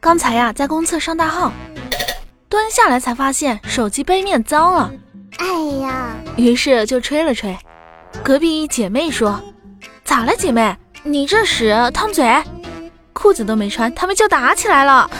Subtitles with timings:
[0.00, 1.52] 刚才呀，在公厕上大号，
[2.48, 4.92] 蹲下来才发现手机背面脏了。
[5.38, 5.46] 哎
[5.80, 7.56] 呀，于是就吹了吹。
[8.22, 9.40] 隔壁姐妹说
[10.04, 10.76] ：“咋了，姐妹？
[11.02, 12.42] 你这屎烫嘴，
[13.12, 15.10] 裤子都没穿，他们就打起来了。”